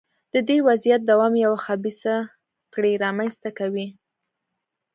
د 0.33 0.35
دې 0.47 0.57
وضعیت 0.67 1.01
دوام 1.09 1.33
یوه 1.45 1.57
خبیثه 1.65 2.15
کړۍ 2.73 2.93
رامنځته 3.03 3.49
کوي. 3.59 3.87